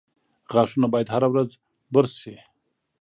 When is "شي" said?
2.21-2.35